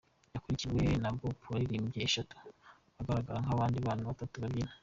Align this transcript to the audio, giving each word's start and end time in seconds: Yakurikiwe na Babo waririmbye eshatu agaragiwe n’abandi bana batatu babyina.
Yakurikiwe 0.33 0.83
na 1.01 1.09
Babo 1.17 1.45
waririmbye 1.51 1.99
eshatu 2.07 2.35
agaragiwe 2.99 3.37
n’abandi 3.45 3.77
bana 3.85 4.09
batatu 4.09 4.35
babyina. 4.43 4.73